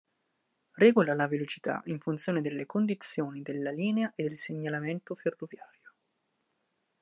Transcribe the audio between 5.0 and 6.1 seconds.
ferroviario.